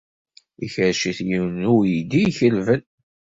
Ikerrec-it 0.65 1.19
yiwen 1.29 1.55
n 1.65 1.69
uydi 1.73 2.21
ikelben. 2.29 2.81